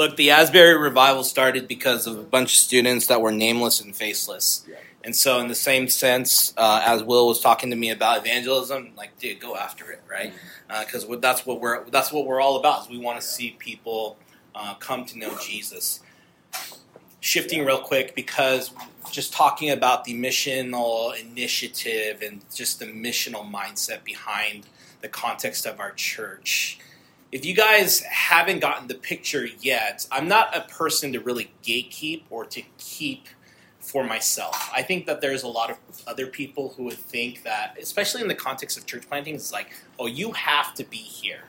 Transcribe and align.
Look, 0.00 0.16
the 0.16 0.30
Asbury 0.30 0.78
revival 0.78 1.22
started 1.24 1.68
because 1.68 2.06
of 2.06 2.18
a 2.18 2.22
bunch 2.22 2.54
of 2.54 2.58
students 2.58 3.08
that 3.08 3.20
were 3.20 3.30
nameless 3.30 3.82
and 3.82 3.94
faceless. 3.94 4.64
Yeah. 4.66 4.76
And 5.04 5.14
so, 5.14 5.40
in 5.40 5.48
the 5.48 5.54
same 5.54 5.88
sense, 5.88 6.54
uh, 6.56 6.82
as 6.86 7.02
Will 7.02 7.28
was 7.28 7.38
talking 7.38 7.68
to 7.68 7.76
me 7.76 7.90
about 7.90 8.16
evangelism, 8.16 8.92
like, 8.96 9.18
dude, 9.18 9.40
go 9.40 9.56
after 9.56 9.90
it, 9.90 10.00
right? 10.10 10.32
Because 10.68 11.06
that's 11.20 11.44
what 11.44 11.60
we're 11.60 11.84
that's 11.90 12.10
what 12.12 12.24
we're 12.24 12.40
all 12.40 12.56
about. 12.56 12.80
Is 12.80 12.88
we 12.88 12.96
want 12.96 13.20
to 13.20 13.26
see 13.26 13.54
people 13.58 14.16
uh, 14.54 14.72
come 14.76 15.04
to 15.04 15.18
know 15.18 15.36
Jesus. 15.36 16.00
Shifting 17.20 17.66
real 17.66 17.80
quick 17.80 18.14
because 18.14 18.72
just 19.12 19.34
talking 19.34 19.68
about 19.68 20.04
the 20.04 20.14
missional 20.14 21.14
initiative 21.20 22.22
and 22.22 22.42
just 22.54 22.78
the 22.78 22.86
missional 22.86 23.46
mindset 23.46 24.02
behind 24.04 24.64
the 25.02 25.08
context 25.08 25.66
of 25.66 25.78
our 25.78 25.90
church. 25.90 26.78
If 27.32 27.44
you 27.44 27.54
guys 27.54 28.00
haven't 28.00 28.58
gotten 28.58 28.88
the 28.88 28.96
picture 28.96 29.46
yet, 29.60 30.04
I'm 30.10 30.26
not 30.26 30.56
a 30.56 30.62
person 30.62 31.12
to 31.12 31.20
really 31.20 31.52
gatekeep 31.62 32.24
or 32.28 32.44
to 32.46 32.62
keep 32.76 33.28
for 33.78 34.02
myself. 34.02 34.68
I 34.74 34.82
think 34.82 35.06
that 35.06 35.20
there's 35.20 35.44
a 35.44 35.48
lot 35.48 35.70
of 35.70 35.78
other 36.08 36.26
people 36.26 36.74
who 36.76 36.84
would 36.84 36.98
think 36.98 37.44
that, 37.44 37.76
especially 37.80 38.22
in 38.22 38.28
the 38.28 38.34
context 38.34 38.76
of 38.76 38.84
church 38.84 39.08
planting, 39.08 39.36
it's 39.36 39.52
like, 39.52 39.70
oh, 39.98 40.06
you 40.06 40.32
have 40.32 40.74
to 40.74 40.84
be 40.84 40.96
here. 40.96 41.44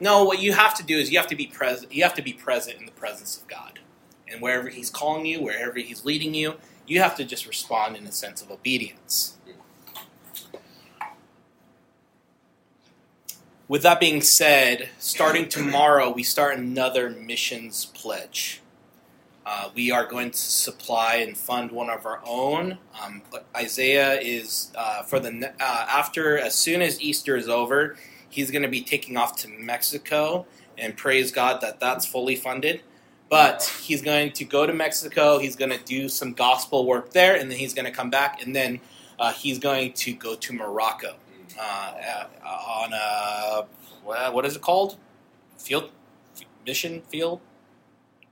No, 0.00 0.24
what 0.24 0.40
you 0.40 0.54
have 0.54 0.74
to 0.74 0.82
do 0.82 0.98
is 0.98 1.12
you 1.12 1.18
have 1.18 1.28
to 1.28 1.36
be 1.36 1.46
present. 1.46 1.92
You 1.92 2.02
have 2.02 2.14
to 2.14 2.22
be 2.22 2.32
present 2.32 2.80
in 2.80 2.86
the 2.86 2.92
presence 2.92 3.40
of 3.40 3.46
God, 3.46 3.78
and 4.26 4.42
wherever 4.42 4.68
He's 4.68 4.90
calling 4.90 5.24
you, 5.24 5.40
wherever 5.40 5.78
He's 5.78 6.04
leading 6.04 6.34
you, 6.34 6.54
you 6.86 7.00
have 7.00 7.16
to 7.16 7.24
just 7.24 7.46
respond 7.46 7.96
in 7.96 8.06
a 8.06 8.12
sense 8.12 8.42
of 8.42 8.50
obedience. 8.50 9.38
With 13.72 13.84
that 13.84 14.00
being 14.00 14.20
said, 14.20 14.90
starting 14.98 15.48
tomorrow, 15.48 16.10
we 16.10 16.24
start 16.24 16.58
another 16.58 17.08
missions 17.08 17.86
pledge. 17.86 18.60
Uh, 19.46 19.70
we 19.74 19.90
are 19.90 20.04
going 20.04 20.30
to 20.30 20.36
supply 20.36 21.14
and 21.14 21.34
fund 21.34 21.72
one 21.72 21.88
of 21.88 22.04
our 22.04 22.20
own. 22.26 22.76
Um, 23.02 23.22
Isaiah 23.56 24.20
is 24.20 24.72
uh, 24.74 25.04
for 25.04 25.20
the 25.20 25.54
uh, 25.58 25.86
after 25.88 26.36
as 26.36 26.54
soon 26.54 26.82
as 26.82 27.00
Easter 27.00 27.34
is 27.34 27.48
over, 27.48 27.96
he's 28.28 28.50
going 28.50 28.60
to 28.60 28.68
be 28.68 28.82
taking 28.82 29.16
off 29.16 29.36
to 29.36 29.48
Mexico, 29.48 30.44
and 30.76 30.94
praise 30.94 31.32
God 31.32 31.62
that 31.62 31.80
that's 31.80 32.04
fully 32.04 32.36
funded. 32.36 32.82
But 33.30 33.62
he's 33.82 34.02
going 34.02 34.32
to 34.32 34.44
go 34.44 34.66
to 34.66 34.74
Mexico. 34.74 35.38
He's 35.38 35.56
going 35.56 35.70
to 35.70 35.82
do 35.82 36.10
some 36.10 36.34
gospel 36.34 36.84
work 36.84 37.12
there, 37.14 37.36
and 37.36 37.50
then 37.50 37.56
he's 37.56 37.72
going 37.72 37.86
to 37.86 37.90
come 37.90 38.10
back, 38.10 38.42
and 38.44 38.54
then 38.54 38.80
uh, 39.18 39.32
he's 39.32 39.58
going 39.58 39.94
to 39.94 40.12
go 40.12 40.34
to 40.34 40.52
Morocco 40.52 41.14
uh, 41.58 42.24
uh, 42.42 42.46
on 42.46 42.92
a 42.92 43.66
what 44.32 44.44
is 44.44 44.56
it 44.56 44.62
called? 44.62 44.96
Field 45.56 45.90
mission 46.66 47.02
field 47.02 47.40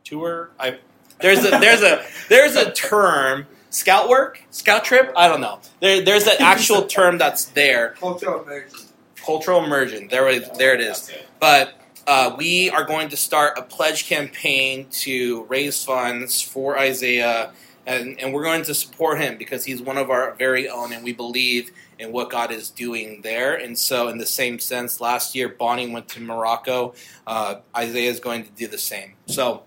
tour. 0.04 0.50
I 0.58 0.78
there's 1.20 1.44
a 1.44 1.50
there's 1.50 1.82
a 1.82 2.04
there's 2.28 2.56
a 2.56 2.72
term 2.72 3.46
scout 3.70 4.08
work 4.08 4.42
scout 4.50 4.84
trip. 4.84 5.12
I 5.16 5.28
don't 5.28 5.40
know. 5.40 5.60
There, 5.80 6.02
there's 6.02 6.26
an 6.26 6.36
actual 6.40 6.86
term 6.86 7.18
that's 7.18 7.46
there. 7.46 7.90
Cultural 7.98 8.42
immersion. 8.42 8.80
Cultural 9.16 9.64
immersion. 9.64 10.08
There 10.08 10.28
it 10.28 10.54
there 10.54 10.74
it 10.74 10.80
is. 10.80 11.10
But 11.38 11.74
uh, 12.06 12.34
we 12.36 12.70
are 12.70 12.84
going 12.84 13.08
to 13.10 13.16
start 13.16 13.58
a 13.58 13.62
pledge 13.62 14.06
campaign 14.06 14.86
to 14.90 15.44
raise 15.44 15.84
funds 15.84 16.40
for 16.42 16.78
Isaiah, 16.78 17.52
and, 17.86 18.20
and 18.20 18.32
we're 18.32 18.44
going 18.44 18.62
to 18.64 18.74
support 18.74 19.20
him 19.20 19.38
because 19.38 19.64
he's 19.64 19.80
one 19.80 19.96
of 19.96 20.10
our 20.10 20.34
very 20.34 20.68
own, 20.68 20.92
and 20.92 21.02
we 21.02 21.12
believe 21.12 21.70
in 21.98 22.12
what 22.12 22.30
God 22.30 22.52
is 22.52 22.70
doing 22.70 23.22
there. 23.22 23.54
And 23.54 23.78
so, 23.78 24.08
in 24.08 24.18
the 24.18 24.26
same 24.26 24.58
sense, 24.58 25.00
last 25.00 25.34
year 25.34 25.48
Bonnie 25.48 25.90
went 25.90 26.08
to 26.10 26.20
Morocco. 26.20 26.94
Uh, 27.26 27.56
Isaiah 27.76 28.10
is 28.10 28.20
going 28.20 28.44
to 28.44 28.50
do 28.50 28.66
the 28.66 28.78
same. 28.78 29.14
So, 29.26 29.62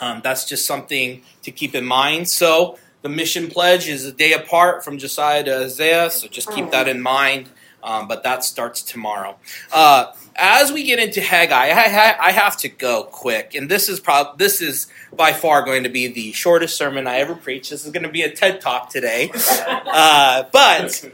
um, 0.00 0.20
that's 0.24 0.44
just 0.44 0.66
something 0.66 1.22
to 1.42 1.50
keep 1.50 1.74
in 1.74 1.84
mind. 1.84 2.28
So, 2.28 2.78
the 3.02 3.08
mission 3.10 3.48
pledge 3.48 3.86
is 3.86 4.06
a 4.06 4.12
day 4.12 4.32
apart 4.32 4.82
from 4.82 4.96
Josiah 4.96 5.44
to 5.44 5.64
Isaiah, 5.64 6.10
so 6.10 6.26
just 6.26 6.50
keep 6.50 6.70
that 6.70 6.88
in 6.88 7.02
mind. 7.02 7.50
Um, 7.84 8.08
but 8.08 8.22
that 8.22 8.42
starts 8.42 8.80
tomorrow. 8.80 9.36
Uh, 9.70 10.12
as 10.36 10.72
we 10.72 10.84
get 10.84 10.98
into 10.98 11.20
Haggai, 11.20 11.68
I, 11.68 12.28
I, 12.28 12.32
have 12.32 12.56
to 12.58 12.68
go 12.70 13.04
quick, 13.04 13.54
and 13.54 13.70
this 13.70 13.90
is 13.90 14.00
prob- 14.00 14.38
this 14.38 14.62
is 14.62 14.86
by 15.14 15.34
far 15.34 15.62
going 15.62 15.82
to 15.82 15.90
be 15.90 16.08
the 16.08 16.32
shortest 16.32 16.78
sermon 16.78 17.06
I 17.06 17.18
ever 17.18 17.34
preach. 17.34 17.68
This 17.68 17.84
is 17.84 17.92
going 17.92 18.04
to 18.04 18.08
be 18.08 18.22
a 18.22 18.34
TED 18.34 18.62
talk 18.62 18.88
today, 18.88 19.30
uh, 19.68 20.44
but 20.50 21.10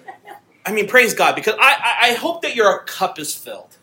I 0.65 0.73
mean, 0.73 0.87
praise 0.87 1.13
God 1.13 1.35
because 1.35 1.55
I, 1.59 1.97
I 2.03 2.13
hope 2.15 2.43
that 2.43 2.55
your 2.55 2.79
cup 2.85 3.19
is 3.19 3.35
filled. 3.35 3.77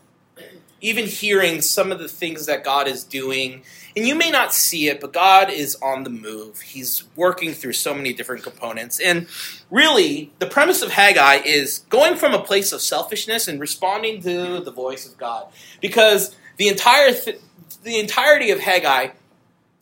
Even 0.79 1.05
hearing 1.05 1.61
some 1.61 1.91
of 1.91 1.99
the 1.99 2.07
things 2.07 2.45
that 2.45 2.63
God 2.63 2.87
is 2.87 3.03
doing, 3.03 3.63
and 3.95 4.07
you 4.07 4.13
may 4.13 4.29
not 4.29 4.53
see 4.53 4.87
it, 4.87 5.01
but 5.01 5.11
God 5.11 5.49
is 5.49 5.75
on 5.81 6.03
the 6.03 6.09
move. 6.09 6.61
He's 6.61 7.03
working 7.15 7.53
through 7.53 7.73
so 7.73 7.95
many 7.95 8.13
different 8.13 8.43
components. 8.43 8.99
And 8.99 9.27
really, 9.71 10.31
the 10.37 10.45
premise 10.45 10.83
of 10.83 10.91
Haggai 10.91 11.41
is 11.45 11.79
going 11.89 12.15
from 12.15 12.33
a 12.33 12.43
place 12.43 12.71
of 12.71 12.81
selfishness 12.81 13.47
and 13.47 13.59
responding 13.59 14.21
to 14.21 14.59
the 14.59 14.71
voice 14.71 15.07
of 15.07 15.17
God. 15.17 15.47
Because 15.81 16.35
the 16.57 16.67
entire 16.67 17.11
th- 17.11 17.39
the 17.83 17.99
entirety 17.99 18.51
of 18.51 18.59
Haggai 18.59 19.09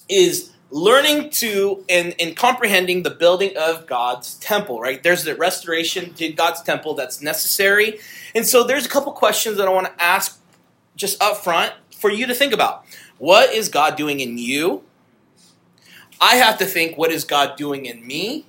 is 0.07 0.51
learning 0.71 1.29
to 1.29 1.83
and, 1.89 2.15
and 2.19 2.35
comprehending 2.35 3.03
the 3.03 3.09
building 3.09 3.55
of 3.57 3.85
God's 3.85 4.35
temple, 4.35 4.79
right? 4.79 5.01
There's 5.01 5.23
the 5.23 5.35
restoration 5.35 6.13
to 6.15 6.29
God's 6.33 6.61
temple 6.61 6.95
that's 6.95 7.21
necessary. 7.21 7.99
And 8.33 8.45
so 8.45 8.63
there's 8.63 8.85
a 8.85 8.89
couple 8.89 9.11
questions 9.13 9.57
that 9.57 9.67
I 9.67 9.71
want 9.71 9.87
to 9.87 10.03
ask 10.03 10.41
just 10.95 11.21
up 11.21 11.37
front 11.37 11.73
for 11.95 12.11
you 12.11 12.27
to 12.27 12.33
think 12.33 12.53
about. 12.53 12.85
What 13.17 13.53
is 13.53 13.69
God 13.69 13.95
doing 13.95 14.19
in 14.19 14.37
you? 14.37 14.83
I 16.19 16.35
have 16.35 16.57
to 16.59 16.65
think, 16.65 16.97
what 16.97 17.11
is 17.11 17.23
God 17.23 17.55
doing 17.55 17.85
in 17.85 18.05
me? 18.05 18.45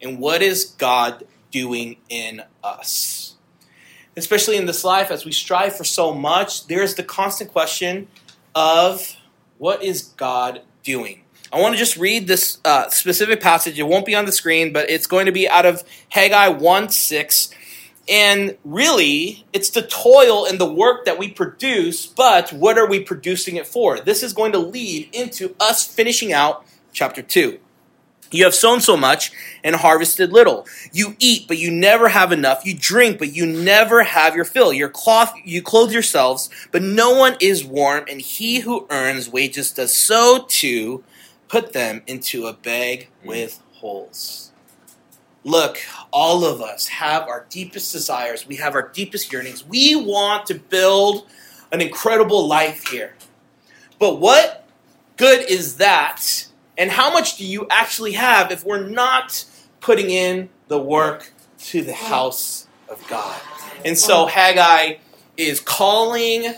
And 0.00 0.18
what 0.18 0.42
is 0.42 0.64
God 0.64 1.26
doing 1.50 1.96
in 2.08 2.42
us? 2.62 3.34
Especially 4.16 4.56
in 4.56 4.66
this 4.66 4.84
life, 4.84 5.10
as 5.10 5.24
we 5.24 5.32
strive 5.32 5.76
for 5.76 5.84
so 5.84 6.12
much, 6.12 6.66
there's 6.66 6.94
the 6.94 7.02
constant 7.02 7.50
question 7.52 8.08
of 8.54 9.16
what 9.58 9.82
is 9.82 10.02
God 10.02 10.62
doing? 10.82 11.22
I 11.52 11.60
want 11.60 11.74
to 11.74 11.78
just 11.78 11.96
read 11.96 12.26
this 12.26 12.58
uh, 12.64 12.88
specific 12.90 13.40
passage. 13.40 13.78
It 13.78 13.84
won't 13.84 14.04
be 14.04 14.14
on 14.14 14.24
the 14.24 14.32
screen, 14.32 14.72
but 14.72 14.90
it's 14.90 15.06
going 15.06 15.26
to 15.26 15.32
be 15.32 15.48
out 15.48 15.64
of 15.64 15.84
Haggai 16.08 16.48
1 16.48 16.88
6. 16.88 17.50
And 18.08 18.56
really, 18.64 19.44
it's 19.52 19.70
the 19.70 19.82
toil 19.82 20.46
and 20.46 20.60
the 20.60 20.72
work 20.72 21.06
that 21.06 21.18
we 21.18 21.28
produce, 21.28 22.06
but 22.06 22.52
what 22.52 22.78
are 22.78 22.88
we 22.88 23.00
producing 23.00 23.56
it 23.56 23.66
for? 23.66 23.98
This 23.98 24.22
is 24.22 24.32
going 24.32 24.52
to 24.52 24.58
lead 24.58 25.08
into 25.12 25.56
us 25.58 25.84
finishing 25.84 26.32
out 26.32 26.64
chapter 26.92 27.20
2. 27.20 27.58
You 28.30 28.44
have 28.44 28.54
sown 28.54 28.80
so 28.80 28.96
much 28.96 29.32
and 29.62 29.76
harvested 29.76 30.32
little. 30.32 30.66
You 30.92 31.16
eat, 31.18 31.46
but 31.46 31.58
you 31.58 31.70
never 31.70 32.08
have 32.08 32.32
enough. 32.32 32.64
You 32.64 32.76
drink, 32.76 33.18
but 33.18 33.34
you 33.34 33.46
never 33.46 34.02
have 34.02 34.34
your 34.34 34.44
fill. 34.44 34.72
Your 34.72 34.88
cloth, 34.88 35.34
you 35.44 35.62
clothe 35.62 35.92
yourselves, 35.92 36.50
but 36.72 36.82
no 36.82 37.14
one 37.14 37.36
is 37.40 37.64
warm. 37.64 38.04
And 38.08 38.20
he 38.20 38.60
who 38.60 38.86
earns 38.90 39.28
wages 39.28 39.72
does 39.72 39.94
so 39.94 40.44
too. 40.48 41.04
Put 41.48 41.72
them 41.72 42.02
into 42.08 42.46
a 42.46 42.52
bag 42.52 43.08
with 43.24 43.62
holes. 43.74 44.45
Look, 45.46 45.78
all 46.10 46.44
of 46.44 46.60
us 46.60 46.88
have 46.88 47.28
our 47.28 47.46
deepest 47.48 47.92
desires. 47.92 48.48
We 48.48 48.56
have 48.56 48.74
our 48.74 48.88
deepest 48.88 49.32
yearnings. 49.32 49.64
We 49.64 49.94
want 49.94 50.46
to 50.46 50.54
build 50.54 51.28
an 51.70 51.80
incredible 51.80 52.48
life 52.48 52.88
here. 52.88 53.14
But 54.00 54.18
what 54.18 54.66
good 55.16 55.48
is 55.48 55.76
that? 55.76 56.48
And 56.76 56.90
how 56.90 57.12
much 57.12 57.36
do 57.36 57.46
you 57.46 57.68
actually 57.70 58.14
have 58.14 58.50
if 58.50 58.64
we're 58.64 58.88
not 58.88 59.44
putting 59.80 60.10
in 60.10 60.48
the 60.66 60.80
work 60.80 61.32
to 61.58 61.80
the 61.80 61.94
house 61.94 62.66
of 62.88 63.06
God? 63.06 63.40
And 63.84 63.96
so 63.96 64.26
Haggai 64.26 64.96
is 65.36 65.60
calling 65.60 66.54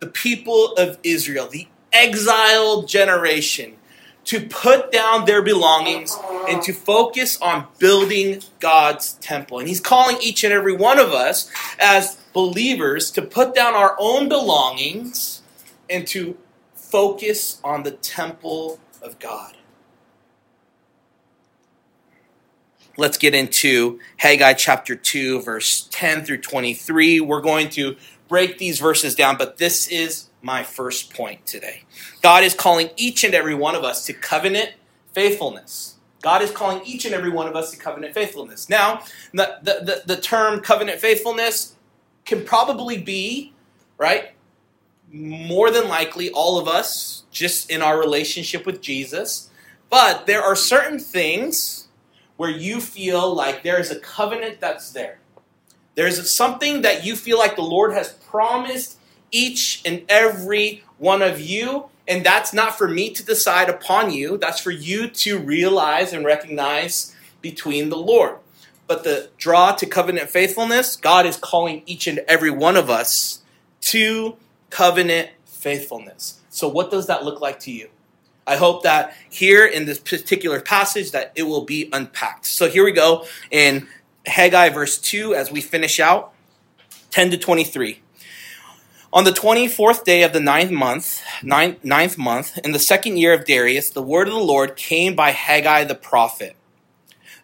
the 0.00 0.08
people 0.08 0.72
of 0.72 0.98
Israel, 1.04 1.46
the 1.46 1.68
exiled 1.92 2.88
generation, 2.88 3.76
to 4.26 4.40
put 4.40 4.90
down 4.90 5.24
their 5.24 5.40
belongings 5.40 6.16
and 6.48 6.60
to 6.62 6.72
focus 6.72 7.40
on 7.40 7.66
building 7.78 8.42
God's 8.60 9.14
temple. 9.14 9.60
And 9.60 9.68
he's 9.68 9.80
calling 9.80 10.18
each 10.20 10.44
and 10.44 10.52
every 10.52 10.74
one 10.74 10.98
of 10.98 11.12
us 11.12 11.50
as 11.78 12.16
believers 12.32 13.10
to 13.12 13.22
put 13.22 13.54
down 13.54 13.74
our 13.74 13.96
own 13.98 14.28
belongings 14.28 15.42
and 15.88 16.06
to 16.08 16.36
focus 16.74 17.60
on 17.62 17.84
the 17.84 17.92
temple 17.92 18.80
of 19.00 19.18
God. 19.18 19.56
Let's 22.98 23.18
get 23.18 23.34
into 23.34 24.00
Haggai 24.16 24.54
chapter 24.54 24.96
2, 24.96 25.42
verse 25.42 25.86
10 25.92 26.24
through 26.24 26.40
23. 26.40 27.20
We're 27.20 27.42
going 27.42 27.68
to 27.70 27.96
break 28.26 28.58
these 28.58 28.80
verses 28.80 29.14
down, 29.14 29.36
but 29.36 29.58
this 29.58 29.86
is 29.86 30.30
my 30.46 30.62
first 30.62 31.12
point 31.12 31.44
today. 31.44 31.82
God 32.22 32.44
is 32.44 32.54
calling 32.54 32.90
each 32.96 33.24
and 33.24 33.34
every 33.34 33.54
one 33.54 33.74
of 33.74 33.84
us 33.84 34.06
to 34.06 34.14
covenant 34.14 34.70
faithfulness. 35.12 35.96
God 36.22 36.40
is 36.40 36.50
calling 36.50 36.80
each 36.86 37.04
and 37.04 37.14
every 37.14 37.30
one 37.30 37.48
of 37.48 37.56
us 37.56 37.72
to 37.72 37.76
covenant 37.76 38.14
faithfulness. 38.14 38.68
Now, 38.70 39.02
the, 39.32 39.58
the, 39.62 40.02
the, 40.06 40.16
term 40.16 40.60
covenant 40.60 41.00
faithfulness 41.00 41.74
can 42.24 42.44
probably 42.44 42.96
be, 42.96 43.52
right, 43.98 44.30
more 45.12 45.70
than 45.70 45.88
likely 45.88 46.30
all 46.30 46.58
of 46.58 46.68
us 46.68 47.24
just 47.30 47.70
in 47.70 47.82
our 47.82 47.98
relationship 47.98 48.66
with 48.66 48.80
Jesus. 48.80 49.50
But 49.90 50.26
there 50.26 50.42
are 50.42 50.56
certain 50.56 50.98
things 50.98 51.88
where 52.36 52.50
you 52.50 52.80
feel 52.80 53.34
like 53.34 53.62
there 53.62 53.80
is 53.80 53.90
a 53.90 53.98
covenant 53.98 54.60
that's 54.60 54.92
there. 54.92 55.18
There's 55.96 56.30
something 56.30 56.82
that 56.82 57.04
you 57.04 57.16
feel 57.16 57.38
like 57.38 57.56
the 57.56 57.62
Lord 57.62 57.92
has 57.92 58.12
promised 58.12 58.95
each 59.36 59.82
and 59.84 60.02
every 60.08 60.82
one 60.96 61.20
of 61.20 61.40
you, 61.40 61.90
and 62.08 62.24
that's 62.24 62.54
not 62.54 62.78
for 62.78 62.88
me 62.88 63.10
to 63.10 63.22
decide 63.22 63.68
upon 63.68 64.10
you. 64.10 64.38
That's 64.38 64.60
for 64.60 64.70
you 64.70 65.08
to 65.08 65.38
realize 65.38 66.12
and 66.14 66.24
recognize 66.24 67.14
between 67.42 67.90
the 67.90 67.98
Lord. 67.98 68.38
But 68.86 69.04
the 69.04 69.28
draw 69.36 69.72
to 69.72 69.84
covenant 69.86 70.30
faithfulness, 70.30 70.96
God 70.96 71.26
is 71.26 71.36
calling 71.36 71.82
each 71.84 72.06
and 72.06 72.20
every 72.20 72.50
one 72.50 72.76
of 72.76 72.88
us 72.88 73.42
to 73.82 74.36
covenant 74.70 75.30
faithfulness. 75.44 76.40
So 76.48 76.68
what 76.68 76.90
does 76.90 77.08
that 77.08 77.24
look 77.24 77.40
like 77.40 77.60
to 77.60 77.72
you? 77.72 77.90
I 78.46 78.56
hope 78.56 78.84
that 78.84 79.14
here 79.28 79.66
in 79.66 79.84
this 79.84 79.98
particular 79.98 80.60
passage 80.60 81.10
that 81.10 81.32
it 81.34 81.42
will 81.42 81.64
be 81.64 81.90
unpacked. 81.92 82.46
So 82.46 82.70
here 82.70 82.84
we 82.84 82.92
go 82.92 83.26
in 83.50 83.88
Haggai 84.24 84.70
verse 84.70 84.98
2 84.98 85.34
as 85.34 85.50
we 85.50 85.60
finish 85.60 85.98
out 86.00 86.32
10 87.10 87.32
to 87.32 87.38
23. 87.38 88.00
On 89.12 89.24
the 89.24 89.30
24th 89.30 90.04
day 90.04 90.24
of 90.24 90.32
the 90.32 90.40
ninth 90.40 90.70
month, 90.70 91.22
ninth, 91.42 91.82
ninth 91.84 92.18
month, 92.18 92.58
in 92.58 92.72
the 92.72 92.78
second 92.78 93.18
year 93.18 93.32
of 93.32 93.46
Darius, 93.46 93.88
the 93.90 94.02
word 94.02 94.26
of 94.26 94.34
the 94.34 94.40
Lord 94.40 94.76
came 94.76 95.14
by 95.14 95.30
Haggai 95.30 95.84
the 95.84 95.94
prophet. 95.94 96.56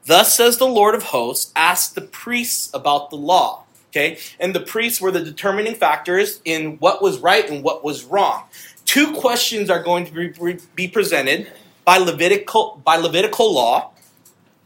Thus 0.04 0.34
says 0.34 0.58
the 0.58 0.66
Lord 0.66 0.96
of 0.96 1.04
hosts, 1.04 1.52
ask 1.54 1.94
the 1.94 2.00
priests 2.00 2.68
about 2.74 3.10
the 3.10 3.16
law. 3.16 3.64
Okay? 3.90 4.18
And 4.40 4.54
the 4.54 4.60
priests 4.60 5.00
were 5.00 5.12
the 5.12 5.22
determining 5.22 5.76
factors 5.76 6.40
in 6.44 6.78
what 6.78 7.00
was 7.00 7.20
right 7.20 7.48
and 7.48 7.62
what 7.62 7.84
was 7.84 8.04
wrong. 8.04 8.44
Two 8.84 9.14
questions 9.14 9.70
are 9.70 9.82
going 9.82 10.06
to 10.06 10.58
be 10.74 10.88
presented 10.88 11.50
by 11.84 11.98
Levitical, 11.98 12.80
by 12.84 12.96
Levitical 12.96 13.54
law, 13.54 13.92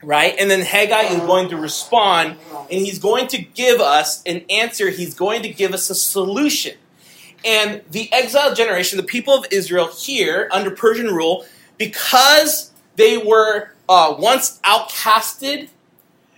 right? 0.02 0.34
And 0.38 0.50
then 0.50 0.62
Haggai 0.62 1.14
is 1.14 1.20
going 1.20 1.50
to 1.50 1.56
respond 1.56 2.36
and 2.54 2.70
he's 2.70 2.98
going 2.98 3.26
to 3.28 3.42
give 3.42 3.80
us 3.80 4.22
an 4.24 4.44
answer. 4.48 4.88
He's 4.88 5.14
going 5.14 5.42
to 5.42 5.50
give 5.50 5.74
us 5.74 5.90
a 5.90 5.94
solution. 5.94 6.76
And 7.44 7.82
the 7.90 8.12
exiled 8.12 8.56
generation, 8.56 8.96
the 8.96 9.04
people 9.04 9.34
of 9.34 9.46
Israel 9.50 9.88
here 9.88 10.48
under 10.52 10.70
Persian 10.70 11.14
rule, 11.14 11.44
because 11.78 12.72
they 12.96 13.18
were 13.18 13.70
uh, 13.88 14.16
once 14.18 14.58
outcasted, 14.64 15.68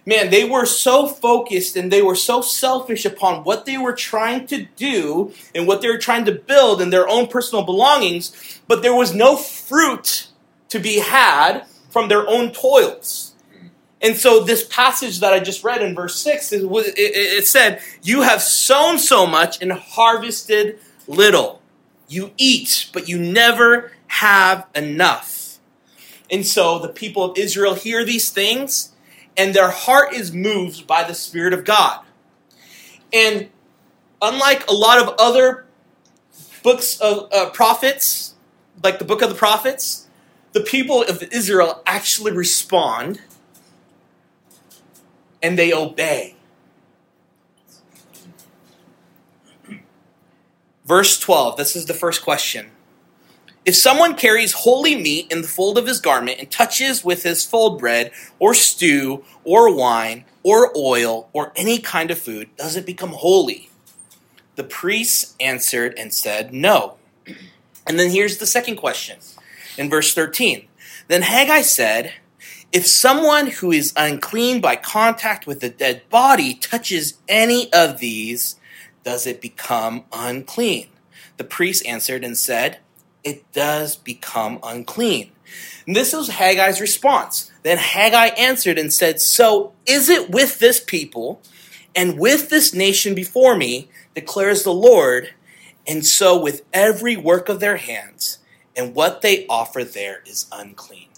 man, 0.04 0.30
they 0.30 0.44
were 0.44 0.66
so 0.66 1.06
focused 1.06 1.76
and 1.76 1.92
they 1.92 2.02
were 2.02 2.14
so 2.14 2.40
selfish 2.40 3.04
upon 3.04 3.44
what 3.44 3.66
they 3.66 3.78
were 3.78 3.92
trying 3.92 4.46
to 4.46 4.66
do 4.76 5.32
and 5.54 5.66
what 5.66 5.82
they 5.82 5.88
were 5.88 5.98
trying 5.98 6.24
to 6.24 6.32
build 6.32 6.80
and 6.80 6.92
their 6.92 7.08
own 7.08 7.26
personal 7.26 7.64
belongings, 7.64 8.60
but 8.66 8.82
there 8.82 8.94
was 8.94 9.14
no 9.14 9.36
fruit 9.36 10.28
to 10.68 10.78
be 10.78 10.98
had 10.98 11.64
from 11.90 12.08
their 12.08 12.26
own 12.28 12.52
toils. 12.52 13.34
And 14.00 14.16
so, 14.16 14.44
this 14.44 14.64
passage 14.64 15.20
that 15.20 15.32
I 15.32 15.40
just 15.40 15.64
read 15.64 15.82
in 15.82 15.94
verse 15.94 16.20
6, 16.20 16.52
it, 16.52 16.62
it 16.96 17.46
said, 17.46 17.82
You 18.02 18.22
have 18.22 18.40
sown 18.40 18.98
so 18.98 19.26
much 19.26 19.60
and 19.60 19.72
harvested 19.72 20.78
little. 21.08 21.60
You 22.06 22.32
eat, 22.36 22.90
but 22.92 23.08
you 23.08 23.18
never 23.18 23.92
have 24.06 24.66
enough. 24.74 25.58
And 26.30 26.46
so 26.46 26.78
the 26.78 26.88
people 26.88 27.24
of 27.24 27.38
Israel 27.38 27.74
hear 27.74 28.04
these 28.04 28.30
things, 28.30 28.92
and 29.36 29.54
their 29.54 29.70
heart 29.70 30.12
is 30.12 30.32
moved 30.32 30.86
by 30.86 31.02
the 31.02 31.14
Spirit 31.14 31.52
of 31.52 31.64
God. 31.64 32.04
And 33.12 33.48
unlike 34.20 34.68
a 34.68 34.74
lot 34.74 34.98
of 34.98 35.14
other 35.18 35.66
books 36.62 37.00
of 37.00 37.28
uh, 37.32 37.50
prophets, 37.50 38.34
like 38.82 38.98
the 38.98 39.04
book 39.04 39.22
of 39.22 39.30
the 39.30 39.34
prophets, 39.34 40.06
the 40.52 40.60
people 40.60 41.02
of 41.02 41.22
Israel 41.32 41.82
actually 41.86 42.32
respond 42.32 43.20
and 45.42 45.58
they 45.58 45.72
obey. 45.72 46.34
Verse 50.88 51.20
12, 51.20 51.58
this 51.58 51.76
is 51.76 51.84
the 51.84 51.92
first 51.92 52.22
question. 52.22 52.70
If 53.66 53.76
someone 53.76 54.16
carries 54.16 54.52
holy 54.54 54.96
meat 54.96 55.30
in 55.30 55.42
the 55.42 55.48
fold 55.48 55.76
of 55.76 55.86
his 55.86 56.00
garment 56.00 56.38
and 56.38 56.50
touches 56.50 57.04
with 57.04 57.24
his 57.24 57.44
fold 57.44 57.78
bread 57.78 58.10
or 58.38 58.54
stew 58.54 59.22
or 59.44 59.74
wine 59.74 60.24
or 60.42 60.72
oil 60.74 61.28
or 61.34 61.52
any 61.56 61.78
kind 61.78 62.10
of 62.10 62.18
food, 62.18 62.48
does 62.56 62.74
it 62.74 62.86
become 62.86 63.10
holy? 63.10 63.68
The 64.56 64.64
priests 64.64 65.36
answered 65.38 65.92
and 65.98 66.14
said, 66.14 66.54
No. 66.54 66.94
And 67.86 67.98
then 67.98 68.10
here's 68.10 68.38
the 68.38 68.46
second 68.46 68.76
question 68.76 69.18
in 69.76 69.90
verse 69.90 70.14
13. 70.14 70.66
Then 71.08 71.20
Haggai 71.20 71.60
said, 71.60 72.14
If 72.72 72.86
someone 72.86 73.48
who 73.48 73.72
is 73.72 73.92
unclean 73.94 74.62
by 74.62 74.76
contact 74.76 75.46
with 75.46 75.62
a 75.62 75.68
dead 75.68 76.08
body 76.08 76.54
touches 76.54 77.18
any 77.28 77.70
of 77.74 77.98
these, 77.98 78.56
does 79.04 79.26
it 79.26 79.40
become 79.40 80.04
unclean? 80.12 80.88
The 81.36 81.44
priest 81.44 81.86
answered 81.86 82.24
and 82.24 82.36
said, 82.36 82.78
it 83.24 83.50
does 83.52 83.96
become 83.96 84.58
unclean. 84.62 85.32
And 85.86 85.96
this 85.96 86.12
was 86.12 86.28
Haggai's 86.28 86.80
response. 86.80 87.50
Then 87.62 87.78
Haggai 87.78 88.28
answered 88.38 88.78
and 88.78 88.92
said, 88.92 89.20
So 89.20 89.72
is 89.86 90.08
it 90.08 90.30
with 90.30 90.58
this 90.58 90.80
people 90.80 91.42
and 91.94 92.18
with 92.18 92.48
this 92.48 92.74
nation 92.74 93.14
before 93.14 93.56
me, 93.56 93.90
declares 94.14 94.62
the 94.62 94.72
Lord, 94.72 95.34
and 95.86 96.04
so 96.06 96.40
with 96.40 96.62
every 96.72 97.16
work 97.16 97.48
of 97.48 97.60
their 97.60 97.76
hands, 97.76 98.38
and 98.76 98.94
what 98.94 99.22
they 99.22 99.46
offer 99.48 99.82
there 99.84 100.22
is 100.26 100.46
unclean. 100.52 101.08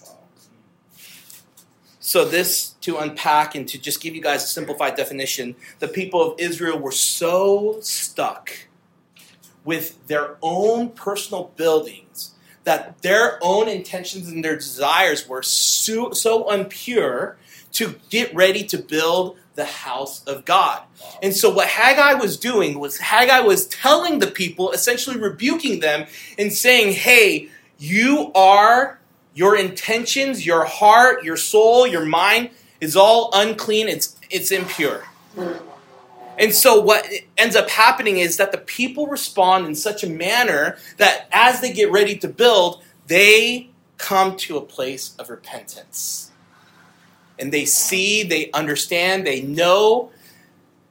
So, 2.10 2.24
this 2.24 2.70
to 2.80 2.98
unpack 2.98 3.54
and 3.54 3.68
to 3.68 3.78
just 3.78 4.00
give 4.00 4.16
you 4.16 4.20
guys 4.20 4.42
a 4.42 4.48
simplified 4.48 4.96
definition, 4.96 5.54
the 5.78 5.86
people 5.86 6.20
of 6.20 6.40
Israel 6.40 6.76
were 6.76 6.90
so 6.90 7.78
stuck 7.82 8.66
with 9.64 10.04
their 10.08 10.36
own 10.42 10.88
personal 10.88 11.52
buildings 11.54 12.34
that 12.64 13.00
their 13.02 13.38
own 13.40 13.68
intentions 13.68 14.26
and 14.26 14.44
their 14.44 14.56
desires 14.56 15.28
were 15.28 15.44
so, 15.44 16.10
so 16.10 16.46
unpure 16.46 17.36
to 17.74 17.94
get 18.08 18.34
ready 18.34 18.64
to 18.64 18.78
build 18.78 19.38
the 19.54 19.66
house 19.66 20.24
of 20.24 20.44
God. 20.44 20.82
And 21.22 21.32
so 21.32 21.48
what 21.48 21.68
Haggai 21.68 22.14
was 22.14 22.36
doing 22.36 22.80
was 22.80 22.98
Haggai 22.98 23.42
was 23.42 23.68
telling 23.68 24.18
the 24.18 24.26
people, 24.26 24.72
essentially 24.72 25.16
rebuking 25.16 25.78
them 25.78 26.08
and 26.36 26.52
saying, 26.52 26.94
"Hey, 26.94 27.50
you 27.78 28.32
are 28.34 28.99
your 29.34 29.56
intentions, 29.56 30.44
your 30.44 30.64
heart, 30.64 31.24
your 31.24 31.36
soul, 31.36 31.86
your 31.86 32.04
mind 32.04 32.50
is 32.80 32.96
all 32.96 33.30
unclean. 33.32 33.88
It's 33.88 34.16
it's 34.30 34.50
impure." 34.50 35.04
And 36.38 36.54
so 36.54 36.80
what 36.80 37.06
ends 37.36 37.54
up 37.54 37.68
happening 37.68 38.16
is 38.16 38.38
that 38.38 38.50
the 38.50 38.58
people 38.58 39.06
respond 39.06 39.66
in 39.66 39.74
such 39.74 40.02
a 40.02 40.08
manner 40.08 40.78
that 40.96 41.28
as 41.32 41.60
they 41.60 41.70
get 41.70 41.92
ready 41.92 42.16
to 42.16 42.28
build, 42.28 42.82
they 43.08 43.68
come 43.98 44.36
to 44.38 44.56
a 44.56 44.62
place 44.62 45.14
of 45.18 45.28
repentance. 45.28 46.30
And 47.38 47.52
they 47.52 47.66
see, 47.66 48.22
they 48.22 48.50
understand, 48.52 49.26
they 49.26 49.42
know, 49.42 50.10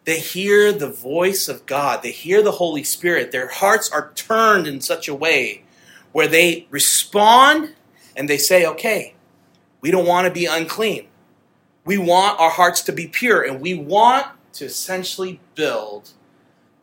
they 0.06 0.20
hear 0.20 0.72
the 0.72 0.90
voice 0.90 1.48
of 1.48 1.66
God, 1.66 2.04
they 2.04 2.12
hear 2.12 2.44
the 2.44 2.52
Holy 2.52 2.84
Spirit. 2.84 3.32
Their 3.32 3.48
hearts 3.48 3.90
are 3.90 4.12
turned 4.14 4.68
in 4.68 4.82
such 4.82 5.08
a 5.08 5.16
way 5.16 5.64
where 6.12 6.28
they 6.28 6.68
respond 6.70 7.74
and 8.20 8.30
they 8.30 8.38
say, 8.38 8.66
okay, 8.66 9.16
we 9.80 9.92
don't 9.92 10.06
want 10.06 10.28
to 10.28 10.32
be 10.32 10.46
unclean. 10.46 11.08
We 11.86 11.98
want 11.98 12.38
our 12.38 12.50
hearts 12.50 12.82
to 12.82 12.92
be 12.92 13.08
pure 13.08 13.42
and 13.42 13.62
we 13.62 13.74
want 13.74 14.28
to 14.54 14.66
essentially 14.66 15.40
build 15.56 16.12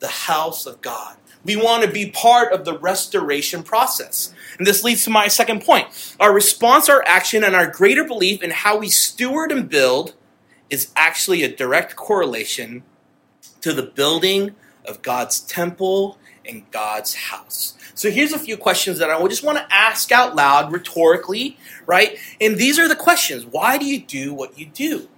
the 0.00 0.08
house 0.08 0.64
of 0.64 0.80
God. 0.80 1.18
We 1.44 1.54
want 1.54 1.84
to 1.84 1.90
be 1.90 2.10
part 2.10 2.52
of 2.52 2.64
the 2.64 2.76
restoration 2.76 3.62
process. 3.62 4.32
And 4.56 4.66
this 4.66 4.82
leads 4.82 5.04
to 5.04 5.10
my 5.10 5.28
second 5.28 5.62
point. 5.62 6.16
Our 6.18 6.32
response, 6.32 6.88
our 6.88 7.04
action, 7.06 7.44
and 7.44 7.54
our 7.54 7.70
greater 7.70 8.04
belief 8.04 8.42
in 8.42 8.50
how 8.50 8.78
we 8.78 8.88
steward 8.88 9.52
and 9.52 9.68
build 9.68 10.14
is 10.70 10.90
actually 10.96 11.42
a 11.42 11.54
direct 11.54 11.96
correlation 11.96 12.82
to 13.60 13.74
the 13.74 13.82
building 13.82 14.54
of 14.86 15.02
God's 15.02 15.40
temple 15.40 16.18
and 16.48 16.70
God's 16.70 17.14
house. 17.14 17.74
So 17.94 18.10
here's 18.10 18.32
a 18.32 18.38
few 18.38 18.56
questions 18.56 18.98
that 18.98 19.10
I 19.10 19.26
just 19.28 19.42
want 19.42 19.58
to 19.58 19.66
ask 19.74 20.12
out 20.12 20.36
loud 20.36 20.72
rhetorically, 20.72 21.58
right? 21.86 22.18
And 22.40 22.56
these 22.56 22.78
are 22.78 22.88
the 22.88 22.96
questions. 22.96 23.46
Why 23.46 23.78
do 23.78 23.86
you 23.86 24.00
do 24.00 24.34
what 24.34 24.58
you 24.58 24.66
do? 24.66 25.08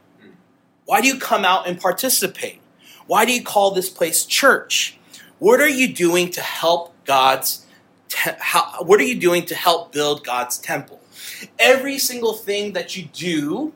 Why 0.84 1.00
do 1.00 1.08
you 1.08 1.18
come 1.18 1.44
out 1.44 1.66
and 1.66 1.80
participate? 1.80 2.60
Why 3.06 3.24
do 3.24 3.32
you 3.32 3.42
call 3.42 3.72
this 3.72 3.90
place 3.90 4.24
church? 4.24 4.98
What 5.38 5.60
are 5.60 5.68
you 5.68 5.92
doing 5.92 6.30
to 6.30 6.40
help 6.40 6.94
God's 7.04 7.66
te- 8.08 8.30
how, 8.38 8.82
what 8.82 9.00
are 9.00 9.04
you 9.04 9.18
doing 9.18 9.44
to 9.46 9.54
help 9.54 9.92
build 9.92 10.24
God's 10.24 10.58
temple? 10.58 11.00
Every 11.58 11.98
single 11.98 12.32
thing 12.32 12.72
that 12.72 12.96
you 12.96 13.04
do 13.04 13.72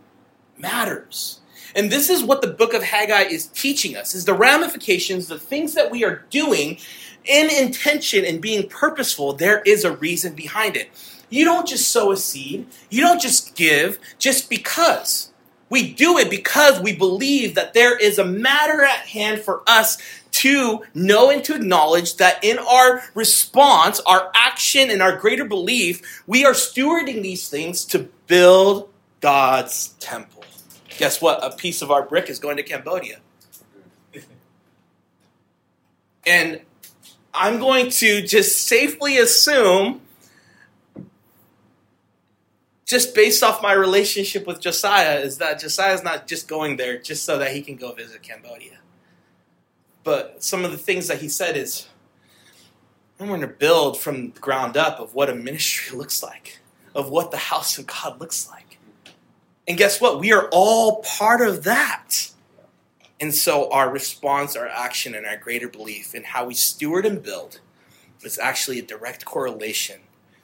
matters. 0.59 1.41
And 1.75 1.91
this 1.91 2.11
is 2.11 2.23
what 2.23 2.43
the 2.43 2.49
book 2.49 2.75
of 2.75 2.83
Haggai 2.83 3.23
is 3.23 3.47
teaching 3.47 3.97
us 3.97 4.15
is 4.15 4.25
the 4.25 4.35
ramifications, 4.35 5.29
the 5.29 5.39
things 5.39 5.75
that 5.75 5.91
we 5.91 6.05
are 6.05 6.25
doing 6.31 6.79
in 7.25 7.51
intention 7.51 8.25
and 8.25 8.41
being 8.41 8.69
purposeful, 8.69 9.33
there 9.33 9.61
is 9.63 9.85
a 9.85 9.97
reason 9.97 10.35
behind 10.35 10.77
it. 10.77 10.91
You 11.31 11.45
don't 11.45 11.67
just 11.67 11.89
sow 11.89 12.13
a 12.13 12.17
seed, 12.17 12.67
you 12.91 13.01
don't 13.01 13.21
just 13.21 13.55
give 13.55 13.99
just 14.19 14.51
because. 14.51 15.31
We 15.71 15.91
do 15.95 16.19
it 16.19 16.29
because 16.29 16.81
we 16.81 16.95
believe 16.95 17.55
that 17.55 17.73
there 17.73 17.97
is 17.97 18.19
a 18.19 18.27
matter 18.27 18.85
at 18.85 19.07
hand 19.07 19.41
for 19.41 19.63
us 19.67 19.97
to 20.33 20.83
know 20.93 21.31
and 21.31 21.43
to 21.45 21.55
acknowledge 21.55 22.17
that 22.17 22.45
in 22.45 22.59
our 22.59 23.03
response, 23.15 23.99
our 24.01 24.31
action, 24.35 24.91
and 24.91 25.01
our 25.01 25.17
greater 25.17 25.47
belief, 25.47 26.23
we 26.27 26.45
are 26.45 26.53
stewarding 26.53 27.23
these 27.23 27.49
things 27.49 27.87
to 27.87 28.11
build 28.27 28.91
God's 29.23 29.89
temple. 30.01 30.45
Guess 30.99 31.23
what? 31.23 31.43
A 31.43 31.57
piece 31.57 31.81
of 31.81 31.91
our 31.91 32.03
brick 32.03 32.29
is 32.29 32.39
going 32.39 32.59
to 32.59 32.63
Cambodia. 32.63 33.21
And 36.27 36.61
I'm 37.35 37.59
going 37.59 37.91
to 37.91 38.23
just 38.23 38.67
safely 38.67 39.19
assume 39.19 40.03
just 42.93 43.15
based 43.15 43.43
off 43.43 43.63
my 43.63 43.73
relationship 43.73 44.47
with 44.47 44.61
Josiah, 44.61 45.21
is 45.21 45.39
that 45.39 45.59
Josiah 45.59 45.95
is 45.95 46.03
not 46.03 46.27
just 46.27 46.47
going 46.47 46.77
there 46.77 46.99
just 46.99 47.25
so 47.25 47.39
that 47.39 47.53
he 47.53 47.63
can 47.63 47.77
go 47.77 47.93
visit 47.93 48.23
Cambodia. 48.23 48.81
But 50.05 50.43
some 50.43 50.63
of 50.63 50.73
the 50.73 50.77
things 50.77 51.09
that 51.09 51.23
he 51.23 51.29
said 51.31 51.57
is, 51.57 51.89
I'm 53.19 53.29
going 53.29 53.41
to 53.41 53.47
build 53.47 53.99
from 53.99 54.33
the 54.33 54.41
ground 54.41 54.77
up 54.77 55.01
of 55.01 55.15
what 55.15 55.31
a 55.31 55.35
ministry 55.35 55.97
looks 55.97 56.23
like, 56.23 56.59
of 56.95 57.09
what 57.09 57.31
the 57.31 57.39
house 57.39 57.79
of 57.79 57.87
God 57.87 58.21
looks 58.21 58.47
like. 58.51 58.79
And 59.67 59.79
guess 59.79 59.99
what? 59.99 60.21
We 60.21 60.33
are 60.33 60.49
all 60.53 61.03
part 61.03 61.41
of 61.41 61.65
that. 61.65 62.32
And 63.23 63.33
so 63.33 63.71
our 63.71 63.89
response, 63.89 64.57
our 64.57 64.67
action, 64.67 65.15
and 65.15 65.25
our 65.25 65.37
greater 65.37 65.69
belief 65.69 66.13
in 66.13 66.25
how 66.25 66.45
we 66.47 66.55
steward 66.55 67.07
and 67.07 67.23
build 67.23 67.61
is 68.25 68.37
actually 68.37 68.81
a 68.81 68.83
direct 68.83 69.25
correlation 69.25 70.01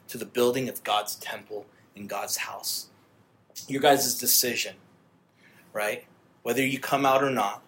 to 0.06 0.16
the 0.16 0.24
building 0.24 0.68
of 0.68 0.84
God's 0.84 1.16
temple 1.16 1.66
in 1.96 2.06
God's 2.06 2.36
house. 2.36 2.86
Your 3.66 3.82
guys' 3.82 4.16
decision, 4.16 4.76
right? 5.72 6.04
Whether 6.44 6.64
you 6.64 6.78
come 6.78 7.04
out 7.04 7.24
or 7.24 7.30
not, 7.30 7.64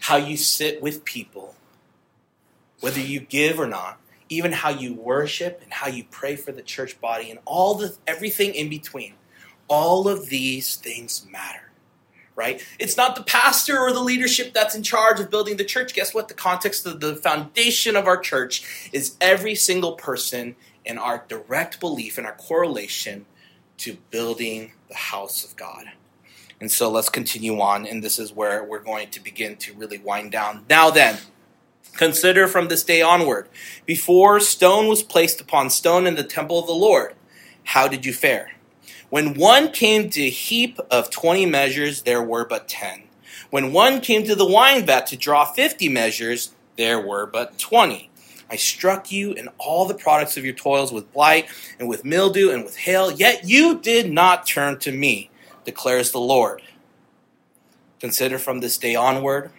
how 0.00 0.16
you 0.16 0.36
sit 0.36 0.82
with 0.82 1.04
people, 1.04 1.54
whether 2.80 3.00
you 3.00 3.20
give 3.20 3.60
or 3.60 3.68
not, 3.68 4.00
even 4.28 4.50
how 4.50 4.70
you 4.70 4.94
worship 4.94 5.60
and 5.62 5.72
how 5.72 5.86
you 5.86 6.02
pray 6.10 6.34
for 6.34 6.50
the 6.50 6.60
church 6.60 7.00
body 7.00 7.30
and 7.30 7.38
all 7.44 7.76
the 7.76 7.96
everything 8.04 8.52
in 8.52 8.68
between. 8.68 9.14
All 9.68 10.08
of 10.08 10.26
these 10.28 10.74
things 10.74 11.24
matter. 11.30 11.63
Right? 12.36 12.60
It's 12.80 12.96
not 12.96 13.14
the 13.14 13.22
pastor 13.22 13.78
or 13.78 13.92
the 13.92 14.00
leadership 14.00 14.52
that's 14.52 14.74
in 14.74 14.82
charge 14.82 15.20
of 15.20 15.30
building 15.30 15.56
the 15.56 15.64
church. 15.64 15.94
Guess 15.94 16.14
what? 16.14 16.26
The 16.26 16.34
context 16.34 16.84
of 16.84 16.98
the 17.00 17.14
foundation 17.14 17.94
of 17.94 18.08
our 18.08 18.16
church 18.16 18.90
is 18.92 19.16
every 19.20 19.54
single 19.54 19.92
person 19.92 20.56
and 20.84 20.98
our 20.98 21.24
direct 21.28 21.78
belief 21.78 22.18
and 22.18 22.26
our 22.26 22.34
correlation 22.34 23.26
to 23.78 23.98
building 24.10 24.72
the 24.88 24.94
house 24.94 25.44
of 25.44 25.54
God. 25.56 25.86
And 26.60 26.70
so 26.70 26.90
let's 26.90 27.08
continue 27.08 27.60
on, 27.60 27.86
and 27.86 28.02
this 28.02 28.18
is 28.18 28.32
where 28.32 28.64
we're 28.64 28.78
going 28.78 29.10
to 29.10 29.22
begin 29.22 29.56
to 29.58 29.74
really 29.74 29.98
wind 29.98 30.32
down. 30.32 30.64
Now 30.68 30.90
then, 30.90 31.18
consider 31.92 32.46
from 32.46 32.68
this 32.68 32.82
day 32.82 33.02
onward. 33.02 33.48
Before 33.86 34.40
stone 34.40 34.88
was 34.88 35.02
placed 35.02 35.40
upon 35.40 35.70
stone 35.70 36.06
in 36.06 36.14
the 36.14 36.24
temple 36.24 36.58
of 36.58 36.66
the 36.66 36.72
Lord, 36.72 37.14
how 37.64 37.88
did 37.88 38.06
you 38.06 38.12
fare? 38.12 38.52
When 39.14 39.34
one 39.34 39.70
came 39.70 40.10
to 40.10 40.22
a 40.24 40.28
heap 40.28 40.80
of 40.90 41.08
twenty 41.08 41.46
measures, 41.46 42.02
there 42.02 42.20
were 42.20 42.44
but 42.44 42.66
ten. 42.66 43.04
When 43.48 43.72
one 43.72 44.00
came 44.00 44.24
to 44.24 44.34
the 44.34 44.44
wine 44.44 44.86
vat 44.86 45.06
to 45.06 45.16
draw 45.16 45.44
fifty 45.44 45.88
measures, 45.88 46.52
there 46.76 47.00
were 47.00 47.24
but 47.24 47.56
twenty. 47.56 48.10
I 48.50 48.56
struck 48.56 49.12
you 49.12 49.32
and 49.34 49.50
all 49.56 49.86
the 49.86 49.94
products 49.94 50.36
of 50.36 50.44
your 50.44 50.54
toils 50.54 50.92
with 50.92 51.12
blight 51.12 51.46
and 51.78 51.88
with 51.88 52.04
mildew 52.04 52.50
and 52.50 52.64
with 52.64 52.74
hail, 52.74 53.12
yet 53.12 53.48
you 53.48 53.78
did 53.78 54.10
not 54.10 54.48
turn 54.48 54.80
to 54.80 54.90
me, 54.90 55.30
declares 55.64 56.10
the 56.10 56.18
Lord. 56.18 56.62
Consider 58.00 58.36
from 58.40 58.58
this 58.58 58.76
day 58.78 58.96
onward, 58.96 59.52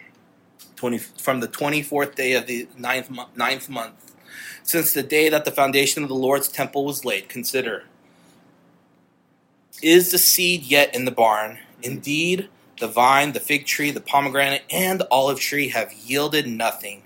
20, 0.75 0.97
from 0.97 1.39
the 1.39 1.47
24th 1.47 2.15
day 2.15 2.33
of 2.33 2.45
the 2.45 2.67
ninth, 2.77 3.09
ninth 3.37 3.69
month, 3.69 4.15
since 4.63 4.91
the 4.91 5.01
day 5.01 5.29
that 5.29 5.45
the 5.45 5.51
foundation 5.51 6.03
of 6.03 6.09
the 6.09 6.13
Lord's 6.13 6.49
temple 6.49 6.83
was 6.83 7.05
laid, 7.05 7.29
consider 7.29 7.85
is 9.81 10.11
the 10.11 10.17
seed 10.17 10.63
yet 10.63 10.95
in 10.95 11.05
the 11.05 11.11
barn? 11.11 11.59
Indeed, 11.81 12.49
the 12.79 12.87
vine, 12.87 13.33
the 13.33 13.39
fig 13.39 13.65
tree, 13.65 13.91
the 13.91 14.01
pomegranate, 14.01 14.63
and 14.69 14.99
the 14.99 15.07
olive 15.11 15.39
tree 15.39 15.69
have 15.69 15.93
yielded 15.93 16.47
nothing 16.47 17.03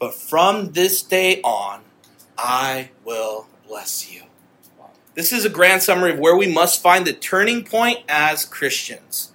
but 0.00 0.14
from 0.14 0.72
this 0.72 1.02
day 1.02 1.42
on, 1.42 1.82
I 2.36 2.90
will 3.04 3.46
bless 3.68 4.10
you. 4.10 4.22
This 5.14 5.30
is 5.30 5.44
a 5.44 5.50
grand 5.50 5.82
summary 5.82 6.12
of 6.12 6.18
where 6.18 6.36
we 6.36 6.50
must 6.50 6.82
find 6.82 7.06
the 7.06 7.12
turning 7.12 7.64
point 7.64 7.98
as 8.08 8.46
Christians. 8.46 9.30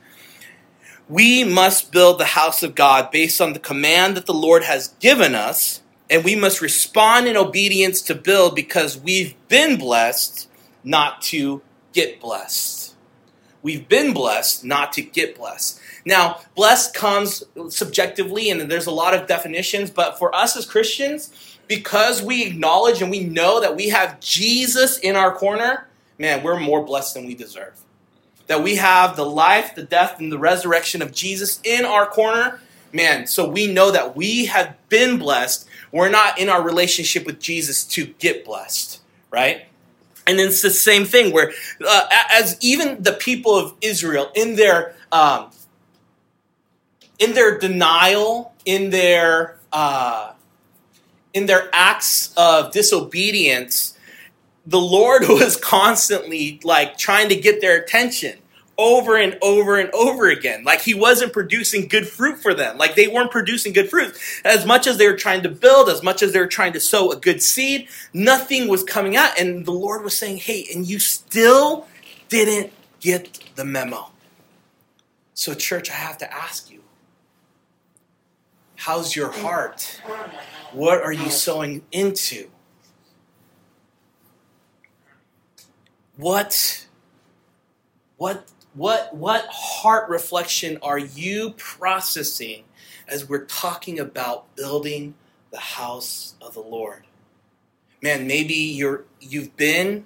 We 1.08 1.44
must 1.44 1.92
build 1.92 2.20
the 2.20 2.26
house 2.26 2.64
of 2.64 2.74
God 2.74 3.12
based 3.12 3.40
on 3.40 3.54
the 3.54 3.60
command 3.60 4.18
that 4.18 4.26
the 4.26 4.34
Lord 4.34 4.64
has 4.64 4.88
given 5.00 5.36
us, 5.36 5.82
and 6.10 6.24
we 6.24 6.36
must 6.36 6.62
respond 6.62 7.28
in 7.28 7.38
obedience 7.38 8.02
to 8.04 8.16
build 8.16 8.56
because 8.56 8.98
we've 8.98 9.36
been 9.48 9.78
blessed 9.78 10.50
not 10.84 11.22
to 11.24 11.62
get 11.96 12.20
blessed. 12.20 12.94
We've 13.64 13.90
been 13.90 14.14
blessed 14.14 14.64
not 14.64 14.94
to 14.94 15.02
get 15.02 15.36
blessed. 15.36 15.80
Now, 16.06 16.42
blessed 16.54 16.94
comes 16.94 17.44
subjectively, 17.70 18.52
and 18.52 18.70
there's 18.70 18.86
a 18.86 18.92
lot 18.92 19.16
of 19.16 19.28
definitions, 19.28 19.90
but 19.90 20.20
for 20.20 20.36
us 20.36 20.56
as 20.56 20.68
Christians, 20.68 21.58
because 21.68 22.22
we 22.22 22.46
acknowledge 22.46 23.02
and 23.02 23.10
we 23.10 23.22
know 23.22 23.60
that 23.62 23.76
we 23.76 23.90
have 23.90 24.20
Jesus 24.20 25.00
in 25.00 25.16
our 25.16 25.34
corner, 25.34 25.88
man, 26.20 26.44
we're 26.44 26.60
more 26.60 26.86
blessed 26.86 27.16
than 27.16 27.26
we 27.26 27.34
deserve. 27.34 27.80
That 28.46 28.62
we 28.62 28.76
have 28.76 29.16
the 29.16 29.26
life, 29.26 29.74
the 29.74 29.84
death, 29.84 30.20
and 30.20 30.32
the 30.32 30.38
resurrection 30.38 31.02
of 31.02 31.12
Jesus 31.12 31.60
in 31.64 31.86
our 31.86 32.06
corner, 32.06 32.60
man, 32.94 33.26
so 33.26 33.50
we 33.50 33.66
know 33.66 33.90
that 33.90 34.16
we 34.16 34.46
have 34.46 34.76
been 34.90 35.18
blessed. 35.18 35.68
We're 35.92 36.10
not 36.10 36.38
in 36.38 36.50
our 36.50 36.62
relationship 36.62 37.26
with 37.26 37.40
Jesus 37.40 37.84
to 37.86 38.06
get 38.20 38.46
blessed, 38.46 39.02
right? 39.32 39.66
And 40.28 40.40
it's 40.40 40.62
the 40.62 40.72
same 40.72 41.06
thing 41.06 41.32
where, 41.32 41.52
uh, 41.88 42.08
as 42.32 42.58
even 42.60 43.04
the 43.04 43.14
people 43.14 43.56
of 43.56 43.76
Israel 43.82 44.32
in 44.36 44.56
their 44.56 44.96
um, 45.12 45.52
in 47.20 47.34
their 47.34 47.60
denial, 47.60 48.54
in 48.66 48.90
their 48.90 49.58
uh, 49.72 50.34
in 51.34 51.46
their 51.46 51.70
acts 51.74 52.34
of 52.38 52.72
disobedience, 52.72 53.98
the 54.66 54.80
Lord 54.80 55.24
was 55.30 55.58
constantly 55.58 56.60
like 56.64 56.98
trying 56.98 57.30
to 57.30 57.36
get 57.36 57.62
their 57.62 57.78
attention 57.80 58.40
over 58.78 59.16
and 59.16 59.38
over 59.42 59.78
and 59.78 59.90
over 59.94 60.30
again. 60.30 60.64
Like 60.64 60.82
he 60.82 60.94
wasn't 60.94 61.34
producing 61.34 61.88
good 61.88 62.08
fruit 62.08 62.38
for 62.38 62.54
them. 62.54 62.78
Like 62.78 62.96
they 62.96 63.08
weren't 63.08 63.32
producing 63.32 63.74
good 63.74 63.90
fruit. 63.90 64.18
As 64.44 64.66
much 64.66 64.88
as 64.88 64.98
they 64.98 65.08
were 65.08 65.18
trying 65.18 65.44
to 65.44 65.50
build, 65.50 65.90
as 65.90 66.04
much 66.04 66.22
as 66.22 66.34
they 66.34 66.40
were 66.40 66.48
trying 66.48 66.74
to 66.74 66.80
sow 66.80 67.12
a 67.12 67.16
good 67.16 67.42
seed, 67.42 67.88
nothing 68.14 68.68
was 68.68 68.84
coming 68.84 69.16
out. 69.16 69.40
And 69.40 69.66
the 69.66 69.72
Lord 69.72 70.04
was 70.04 70.16
saying, 70.18 70.38
hey, 70.38 70.68
and 70.74 70.88
you 70.88 71.00
still 71.00 71.88
didn't 72.30 72.74
get 73.00 73.40
the 73.56 73.66
memo. 73.66 74.12
So, 75.34 75.54
church, 75.54 75.90
I 75.90 75.96
have 75.96 76.18
to 76.20 76.34
ask 76.34 76.72
you 76.72 76.82
How's 78.86 79.16
your 79.16 79.32
heart? 79.32 80.00
What 80.74 81.02
are 81.02 81.12
you 81.12 81.32
sowing 81.32 81.84
into? 81.92 82.52
What 86.18 86.86
what 88.18 88.48
what 88.76 89.16
what 89.16 89.48
heart 89.50 90.10
reflection 90.10 90.78
are 90.82 91.00
you 91.00 91.52
processing 91.58 92.64
as 93.08 93.28
we're 93.28 93.46
talking 93.46 94.00
about 94.00 94.54
building 94.56 95.16
the 95.52 95.60
house 95.60 96.36
of 96.42 96.54
the 96.54 96.62
Lord? 96.62 97.04
Man, 98.02 98.28
maybe 98.28 98.54
you're 98.54 99.06
you've 99.20 99.56
been 99.58 100.06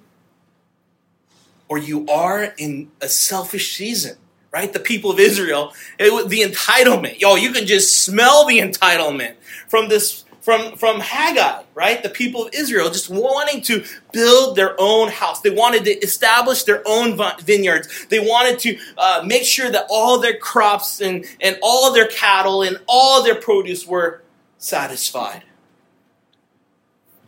or 1.68 1.78
you 1.78 2.06
are 2.08 2.54
in 2.56 2.90
a 3.00 3.08
selfish 3.08 3.76
season 3.76 4.16
right? 4.52 4.72
The 4.72 4.80
people 4.80 5.10
of 5.10 5.20
Israel, 5.20 5.72
it, 5.98 6.28
the 6.28 6.40
entitlement. 6.40 7.20
Yo, 7.20 7.36
you 7.36 7.52
can 7.52 7.66
just 7.66 8.04
smell 8.04 8.44
the 8.44 8.58
entitlement 8.58 9.34
from 9.68 9.88
this 9.88 10.24
from 10.50 10.76
from 10.76 10.98
Haggai, 10.98 11.62
right? 11.74 12.02
The 12.02 12.08
people 12.08 12.46
of 12.46 12.54
Israel 12.54 12.90
just 12.90 13.08
wanting 13.08 13.62
to 13.62 13.84
build 14.12 14.56
their 14.56 14.74
own 14.80 15.08
house. 15.08 15.40
They 15.42 15.50
wanted 15.50 15.84
to 15.84 15.92
establish 15.98 16.64
their 16.64 16.82
own 16.86 17.16
vineyards. 17.40 18.06
They 18.06 18.18
wanted 18.18 18.58
to 18.60 18.78
uh, 18.98 19.22
make 19.24 19.44
sure 19.44 19.70
that 19.70 19.86
all 19.88 20.18
their 20.18 20.36
crops 20.36 21.00
and 21.00 21.24
and 21.40 21.56
all 21.62 21.92
their 21.92 22.08
cattle 22.08 22.62
and 22.62 22.78
all 22.88 23.22
their 23.22 23.36
produce 23.36 23.86
were 23.86 24.22
satisfied. 24.58 25.44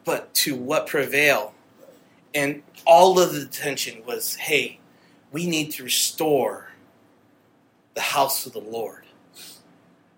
But 0.04 0.34
to 0.34 0.56
what 0.56 0.88
prevail, 0.88 1.54
and 2.34 2.64
all 2.84 3.20
of 3.20 3.34
the 3.34 3.42
attention 3.42 4.02
was, 4.04 4.34
hey, 4.34 4.80
we 5.30 5.46
need 5.46 5.70
to 5.72 5.84
restore 5.84 6.72
the 7.94 8.00
house 8.00 8.46
of 8.46 8.52
the 8.52 8.58
Lord. 8.58 9.04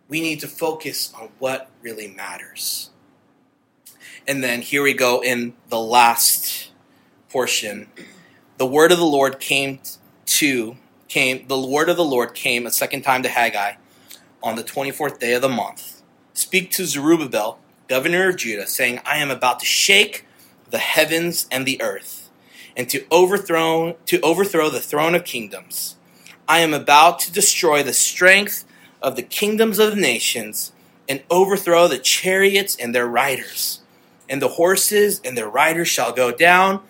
We 0.08 0.23
need 0.23 0.40
to 0.40 0.49
focus 0.49 1.12
on 1.14 1.28
what 1.38 1.68
really 1.82 2.08
matters. 2.08 2.88
And 4.26 4.43
then 4.43 4.62
here 4.62 4.83
we 4.83 4.95
go 4.95 5.23
in 5.23 5.54
the 5.69 5.78
last 5.78 6.71
portion. 7.28 7.88
The 8.57 8.66
word 8.66 8.93
of 8.93 8.99
the 8.99 9.04
Lord 9.04 9.38
came 9.38 9.81
to 10.26 10.76
came 11.09 11.47
the 11.47 11.61
word 11.61 11.88
of 11.88 11.97
the 11.97 12.04
Lord 12.04 12.35
came 12.35 12.66
a 12.66 12.71
second 12.71 13.02
time 13.02 13.23
to 13.23 13.28
Haggai 13.28 13.75
on 14.43 14.57
the 14.57 14.64
24th 14.64 15.19
day 15.19 15.35
of 15.35 15.43
the 15.43 15.49
month. 15.49 16.02
Speak 16.33 16.71
to 16.73 16.87
Zerubbabel, 16.87 17.59
governor 17.87 18.31
of 18.31 18.37
Judah, 18.37 18.66
saying, 18.66 19.00
I 19.04 19.19
am 19.19 19.31
about 19.31 19.61
to 19.61 19.66
shake 19.66 20.26
the 20.71 20.78
heavens 20.78 21.47
and 21.50 21.66
the 21.66 21.81
earth, 21.81 22.31
and 22.76 22.88
to 22.88 23.04
overthrow 23.11 23.97
to 24.07 24.21
overthrow 24.21 24.71
the 24.71 24.81
throne 24.81 25.14
of 25.14 25.25
kingdoms. 25.25 25.97
I 26.49 26.61
am 26.61 26.75
about 26.75 27.21
to 27.21 27.33
destroy 27.33 27.83
the 27.83 27.93
strength 27.93 28.64
of 29.00 29.16
the 29.16 29.23
kingdoms 29.23 29.78
of 29.78 29.90
the 29.90 30.00
nations 30.00 30.73
and 31.09 31.23
overthrow 31.31 31.88
the 31.88 31.99
chariots 31.99 32.76
and 32.76 32.95
their 32.95 33.07
riders. 33.07 33.81
And 34.28 34.40
the 34.40 34.49
horses 34.49 35.21
and 35.25 35.37
their 35.37 35.49
riders 35.49 35.88
shall 35.88 36.12
go 36.12 36.33
down, 36.33 36.83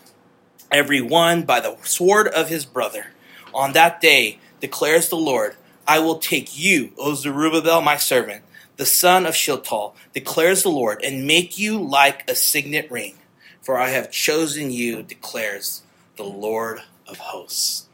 every 0.71 1.01
one 1.01 1.43
by 1.43 1.61
the 1.61 1.77
sword 1.83 2.29
of 2.29 2.49
his 2.49 2.65
brother. 2.65 3.07
On 3.53 3.73
that 3.73 4.01
day, 4.01 4.39
declares 4.61 5.09
the 5.09 5.17
Lord, 5.17 5.57
I 5.87 5.99
will 5.99 6.19
take 6.19 6.59
you, 6.59 6.93
O 6.97 7.15
Zerubbabel, 7.15 7.83
my 7.83 7.97
servant, 7.97 8.43
the 8.77 8.87
son 8.87 9.27
of 9.27 9.37
Shealtiel, 9.37 9.95
declares 10.13 10.63
the 10.63 10.71
Lord, 10.71 11.03
and 11.05 11.27
make 11.27 11.59
you 11.59 11.81
like 11.81 12.29
a 12.29 12.35
signet 12.35 12.91
ring. 12.91 13.17
For 13.61 13.79
I 13.79 13.89
have 13.91 14.11
chosen 14.11 14.71
you, 14.71 15.03
declares 15.03 15.83
the 16.17 16.25
Lord 16.25 16.81
of 17.07 17.19
hosts. 17.19 17.89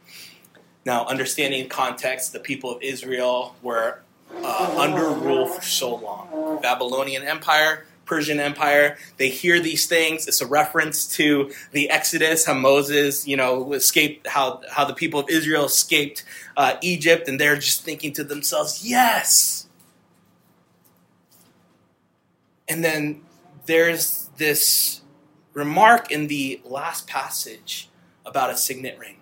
Now, 0.84 1.04
understanding 1.06 1.68
context, 1.68 2.32
the 2.32 2.40
people 2.40 2.70
of 2.70 2.82
Israel 2.82 3.54
were 3.62 4.00
uh, 4.34 4.76
under 4.78 5.10
rule 5.10 5.46
for 5.46 5.62
so 5.62 5.96
long. 5.96 6.58
Babylonian 6.62 7.22
Empire, 7.24 7.86
Persian 8.10 8.40
Empire. 8.40 8.98
They 9.18 9.28
hear 9.28 9.60
these 9.60 9.86
things. 9.86 10.26
It's 10.26 10.40
a 10.40 10.46
reference 10.46 11.06
to 11.16 11.52
the 11.70 11.88
Exodus, 11.88 12.44
how 12.44 12.54
Moses, 12.54 13.26
you 13.26 13.36
know, 13.36 13.72
escaped, 13.72 14.26
how 14.26 14.60
how 14.68 14.84
the 14.84 14.94
people 14.94 15.20
of 15.20 15.30
Israel 15.30 15.66
escaped 15.66 16.24
uh, 16.56 16.74
Egypt, 16.82 17.28
and 17.28 17.38
they're 17.38 17.54
just 17.54 17.84
thinking 17.84 18.12
to 18.14 18.24
themselves, 18.24 18.84
"Yes." 18.84 19.68
And 22.68 22.82
then 22.84 23.22
there's 23.66 24.28
this 24.36 25.02
remark 25.54 26.10
in 26.10 26.26
the 26.26 26.60
last 26.64 27.06
passage 27.06 27.88
about 28.26 28.50
a 28.50 28.56
signet 28.56 28.98
ring. 28.98 29.18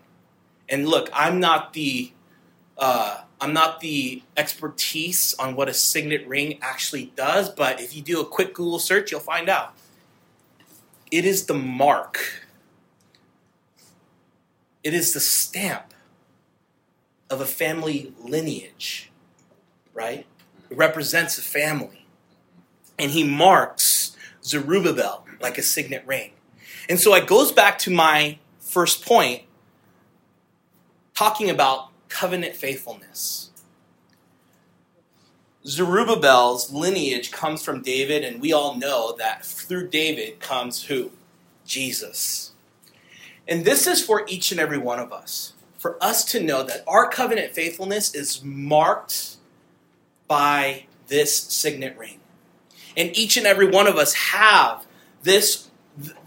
And 0.68 0.88
look, 0.88 1.10
I'm 1.12 1.40
not 1.40 1.74
the 1.74 2.12
uh, 2.78 3.22
I'm 3.40 3.52
not 3.52 3.80
the 3.80 4.22
expertise 4.36 5.34
on 5.34 5.54
what 5.54 5.68
a 5.68 5.74
signet 5.74 6.26
ring 6.26 6.58
actually 6.60 7.12
does, 7.14 7.48
but 7.48 7.80
if 7.80 7.94
you 7.94 8.02
do 8.02 8.20
a 8.20 8.26
quick 8.26 8.52
Google 8.52 8.78
search, 8.78 9.10
you'll 9.10 9.20
find 9.20 9.48
out. 9.48 9.74
It 11.10 11.24
is 11.24 11.46
the 11.46 11.54
mark. 11.54 12.44
It 14.82 14.92
is 14.92 15.12
the 15.12 15.20
stamp 15.20 15.94
of 17.30 17.40
a 17.40 17.46
family 17.46 18.12
lineage, 18.20 19.10
right? 19.94 20.26
It 20.70 20.76
represents 20.76 21.38
a 21.38 21.42
family. 21.42 22.06
And 22.98 23.12
he 23.12 23.22
marks 23.22 24.16
Zerubbabel 24.42 25.24
like 25.40 25.58
a 25.58 25.62
signet 25.62 26.04
ring. 26.06 26.32
And 26.88 26.98
so 26.98 27.14
it 27.14 27.26
goes 27.26 27.52
back 27.52 27.78
to 27.80 27.90
my 27.90 28.38
first 28.58 29.04
point, 29.04 29.42
talking 31.14 31.50
about 31.50 31.90
covenant 32.08 32.56
faithfulness. 32.56 33.50
Zerubbabel's 35.66 36.72
lineage 36.72 37.30
comes 37.30 37.62
from 37.62 37.82
David, 37.82 38.24
and 38.24 38.40
we 38.40 38.52
all 38.52 38.76
know 38.76 39.14
that 39.18 39.44
through 39.44 39.88
David 39.88 40.40
comes 40.40 40.84
who? 40.84 41.10
Jesus. 41.66 42.52
And 43.46 43.64
this 43.64 43.86
is 43.86 44.04
for 44.04 44.24
each 44.28 44.50
and 44.50 44.60
every 44.60 44.78
one 44.78 44.98
of 44.98 45.12
us. 45.12 45.52
For 45.78 46.02
us 46.02 46.24
to 46.26 46.42
know 46.42 46.62
that 46.62 46.84
our 46.86 47.08
covenant 47.08 47.54
faithfulness 47.54 48.14
is 48.14 48.42
marked 48.42 49.36
by 50.26 50.86
this 51.06 51.34
signet 51.34 51.96
ring. 51.96 52.20
And 52.96 53.16
each 53.16 53.36
and 53.36 53.46
every 53.46 53.68
one 53.68 53.86
of 53.86 53.96
us 53.96 54.14
have 54.14 54.86
this, 55.22 55.68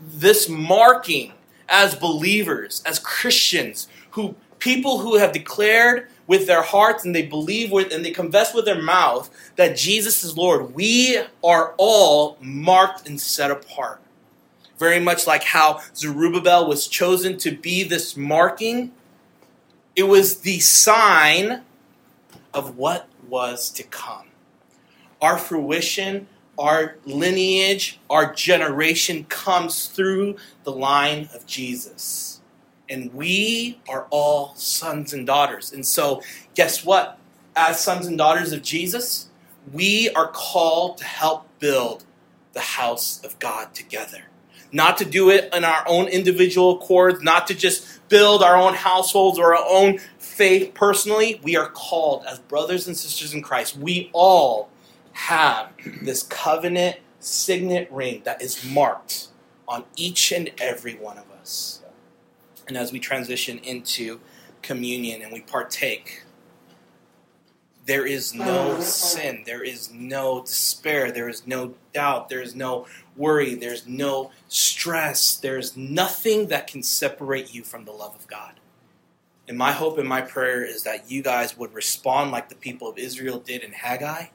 this 0.02 0.48
marking 0.48 1.34
as 1.68 1.96
believers, 1.96 2.82
as 2.86 3.00
Christians, 3.00 3.88
who 4.12 4.36
people 4.62 5.00
who 5.00 5.18
have 5.18 5.34
declared 5.34 6.08
with 6.28 6.48
their 6.48 6.62
hearts 6.62 7.04
and 7.04 7.14
they 7.14 7.26
believe 7.26 7.72
with 7.72 7.92
and 7.92 8.06
they 8.06 8.12
confess 8.12 8.54
with 8.54 8.64
their 8.64 8.82
mouth 8.82 9.30
that 9.58 9.76
Jesus 9.76 10.24
is 10.24 10.38
Lord, 10.38 10.74
we 10.74 11.20
are 11.44 11.74
all 11.78 12.38
marked 12.40 13.10
and 13.10 13.20
set 13.20 13.52
apart. 13.52 14.00
Very 14.78 15.00
much 15.00 15.28
like 15.28 15.44
how 15.44 15.82
Zerubbabel 15.96 16.68
was 16.68 16.88
chosen 16.88 17.38
to 17.40 17.52
be 17.52 17.84
this 17.84 18.16
marking, 18.16 18.94
it 19.96 20.04
was 20.04 20.42
the 20.42 20.60
sign 20.60 21.64
of 22.54 22.78
what 22.78 23.08
was 23.28 23.70
to 23.72 23.84
come. 23.84 24.28
Our 25.22 25.38
fruition, 25.38 26.28
our 26.58 26.98
lineage, 27.06 28.00
our 28.10 28.34
generation 28.34 29.26
comes 29.26 29.88
through 29.88 30.38
the 30.64 30.72
line 30.72 31.30
of 31.34 31.46
Jesus 31.46 32.41
and 32.92 33.14
we 33.14 33.80
are 33.88 34.06
all 34.10 34.54
sons 34.56 35.14
and 35.14 35.26
daughters. 35.26 35.72
And 35.72 35.86
so, 35.86 36.22
guess 36.54 36.84
what? 36.86 37.18
As 37.56 37.80
sons 37.80 38.06
and 38.06 38.18
daughters 38.18 38.52
of 38.52 38.62
Jesus, 38.62 39.30
we 39.72 40.10
are 40.10 40.28
called 40.28 40.98
to 40.98 41.06
help 41.06 41.48
build 41.60 42.04
the 42.52 42.60
house 42.60 43.24
of 43.24 43.40
God 43.40 43.74
together. 43.74 44.24
Not 44.74 44.98
to 44.98 45.06
do 45.06 45.30
it 45.30 45.54
in 45.54 45.64
our 45.64 45.84
own 45.88 46.08
individual 46.08 46.78
accords, 46.78 47.24
not 47.24 47.48
to 47.48 47.56
just 47.56 48.08
build 48.10 48.44
our 48.44 48.58
own 48.58 48.74
households 48.74 49.40
or 49.40 49.56
our 49.56 49.66
own 49.68 50.00
faith 50.18 50.74
personally. 50.74 51.40
We 51.44 51.56
are 51.56 51.70
called 51.70 52.26
as 52.26 52.40
brothers 52.40 52.88
and 52.88 52.98
sisters 52.98 53.34
in 53.34 53.42
Christ. 53.42 53.78
We 53.78 54.10
all 54.14 54.70
have 55.14 55.70
this 56.02 56.24
covenant 56.24 56.98
signet 57.20 57.90
ring 57.92 58.22
that 58.26 58.42
is 58.42 58.66
marked 58.66 59.28
on 59.68 59.86
each 59.96 60.32
and 60.34 60.52
every 60.60 60.96
one 60.96 61.18
of 61.18 61.30
us. 61.32 61.82
And 62.68 62.78
as 62.78 62.92
we 62.92 63.00
transition 63.00 63.58
into 63.60 64.20
communion 64.62 65.22
and 65.22 65.32
we 65.32 65.42
partake, 65.42 66.24
there 67.86 68.06
is 68.06 68.34
no 68.34 68.78
oh, 68.78 68.82
sin, 68.82 69.44
there 69.46 69.64
is 69.64 69.92
no 69.92 70.42
despair, 70.42 71.12
there 71.12 71.28
is 71.28 71.48
no 71.48 71.74
doubt, 71.94 72.30
there 72.30 72.42
is 72.42 72.56
no 72.56 72.86
worry, 73.16 73.56
there's 73.56 73.88
no 73.88 74.32
stress, 74.48 75.36
there's 75.36 75.76
nothing 75.76 76.48
that 76.48 76.68
can 76.68 76.84
separate 76.84 77.54
you 77.54 77.64
from 77.64 77.86
the 77.86 77.92
love 77.92 78.16
of 78.16 78.28
God. 78.28 78.60
And 79.48 79.58
my 79.58 79.72
hope 79.72 79.98
and 79.98 80.08
my 80.08 80.22
prayer 80.22 80.64
is 80.64 80.84
that 80.84 81.10
you 81.10 81.22
guys 81.24 81.58
would 81.58 81.74
respond 81.74 82.32
like 82.32 82.50
the 82.50 82.56
people 82.56 82.88
of 82.88 82.98
Israel 82.98 83.40
did 83.40 83.64
in 83.64 83.74
Haggai. 83.74 84.28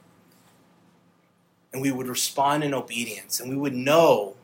And 1.73 1.81
we 1.81 1.91
would 1.91 2.07
respond 2.07 2.63
in 2.63 2.73
obedience. 2.73 3.39
And 3.39 3.49
we 3.49 3.55
would 3.55 3.73
know 3.73 4.35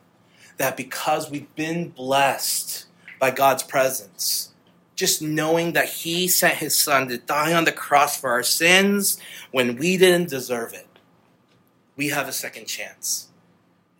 that 0.56 0.76
because 0.76 1.30
we've 1.30 1.54
been 1.54 1.90
blessed 1.90 2.86
by 3.24 3.30
God's 3.30 3.62
presence. 3.62 4.50
Just 4.96 5.22
knowing 5.22 5.72
that 5.72 5.88
He 5.88 6.28
sent 6.28 6.56
His 6.56 6.76
Son 6.76 7.08
to 7.08 7.16
die 7.16 7.54
on 7.54 7.64
the 7.64 7.72
cross 7.72 8.20
for 8.20 8.28
our 8.28 8.42
sins 8.42 9.18
when 9.50 9.76
we 9.76 9.96
didn't 9.96 10.28
deserve 10.28 10.74
it. 10.74 10.86
We 11.96 12.08
have 12.08 12.28
a 12.28 12.32
second 12.32 12.66
chance. 12.66 13.28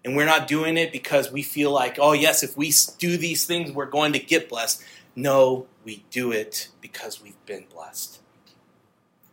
And 0.05 0.15
we're 0.15 0.27
not 0.27 0.47
doing 0.47 0.77
it 0.77 0.93
because 0.93 1.33
we 1.33 1.43
feel 1.43 1.71
like, 1.71 1.97
oh, 1.99 2.13
yes, 2.13 2.43
if 2.43 2.55
we 2.55 2.71
do 2.99 3.17
these 3.17 3.47
things, 3.47 3.73
we're 3.73 3.87
going 3.87 4.13
to 4.13 4.19
get 4.19 4.51
blessed. 4.51 4.85
No, 5.17 5.69
we 5.87 6.05
do 6.11 6.31
it 6.31 6.69
because 6.83 7.23
we've 7.23 7.47
been 7.47 7.65
blessed. 7.73 8.21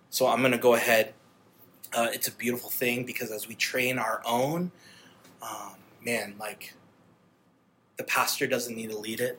So 0.10 0.28
I'm 0.28 0.40
going 0.40 0.54
to 0.54 0.58
go 0.58 0.76
ahead. 0.76 1.14
Uh, 1.92 2.08
it's 2.14 2.30
a 2.30 2.32
beautiful 2.32 2.70
thing 2.70 3.04
because 3.06 3.30
as 3.30 3.46
we 3.46 3.56
train 3.56 4.00
our 4.00 4.22
own, 4.26 4.72
um, 5.42 5.74
man, 6.02 6.36
like 6.40 6.76
the 7.98 8.06
pastor 8.06 8.48
doesn't 8.48 8.78
need 8.78 8.92
to 8.92 8.98
lead 8.98 9.20
it 9.20 9.38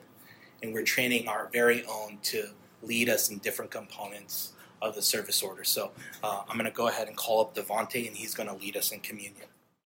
and 0.63 0.73
we're 0.73 0.83
training 0.83 1.27
our 1.27 1.49
very 1.53 1.85
own 1.85 2.17
to 2.23 2.47
lead 2.81 3.09
us 3.09 3.29
in 3.29 3.37
different 3.39 3.69
components 3.69 4.53
of 4.81 4.95
the 4.95 5.01
service 5.01 5.43
order. 5.43 5.63
So 5.63 5.91
uh, 6.23 6.41
I'm 6.49 6.57
going 6.57 6.69
to 6.69 6.75
go 6.75 6.87
ahead 6.87 7.07
and 7.07 7.15
call 7.15 7.41
up 7.41 7.55
Devante, 7.55 8.07
and 8.07 8.15
he's 8.15 8.33
going 8.33 8.49
to 8.49 8.55
lead 8.55 8.75
us 8.75 8.91
in 8.91 9.01
communion. 9.01 9.47